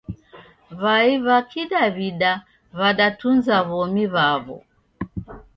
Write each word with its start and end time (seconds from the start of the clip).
W'ai 0.81 1.11
w'a 1.25 1.37
kidaw'ida 1.49 2.31
w'adatunza 2.77 3.57
w'omi 3.69 4.05
w'aw'o. 4.13 4.57